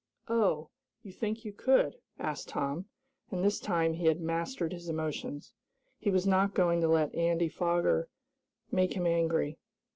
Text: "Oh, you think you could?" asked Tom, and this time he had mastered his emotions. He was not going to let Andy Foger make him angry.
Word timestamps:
"Oh, 0.29 0.71
you 1.03 1.11
think 1.11 1.45
you 1.45 1.53
could?" 1.53 1.97
asked 2.17 2.49
Tom, 2.49 2.87
and 3.29 3.43
this 3.45 3.59
time 3.59 3.93
he 3.93 4.05
had 4.07 4.19
mastered 4.19 4.73
his 4.73 4.89
emotions. 4.89 5.53
He 5.99 6.09
was 6.09 6.25
not 6.25 6.55
going 6.55 6.81
to 6.81 6.87
let 6.87 7.13
Andy 7.13 7.49
Foger 7.49 8.09
make 8.71 8.93
him 8.93 9.05
angry. 9.05 9.59